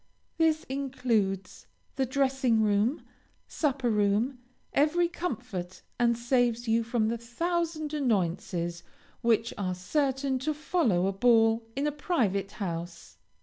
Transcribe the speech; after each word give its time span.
This 0.39 0.63
includes 0.63 1.67
the 1.95 2.07
dressing 2.07 2.63
room, 2.63 3.03
supper 3.47 3.91
room, 3.91 4.39
every 4.73 5.07
comfort, 5.07 5.83
and 5.99 6.17
saves 6.17 6.67
you 6.67 6.81
from 6.81 7.07
the 7.07 7.19
thousand 7.19 7.93
annoyances 7.93 8.81
which 9.21 9.53
are 9.59 9.75
certain 9.75 10.39
to 10.39 10.55
follow 10.55 11.05
a 11.05 11.13
ball 11.13 11.67
in 11.75 11.85
a 11.85 11.91
private 11.91 12.53
house. 12.53 13.17